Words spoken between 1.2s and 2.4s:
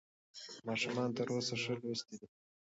اوسه ښه لوستي دي.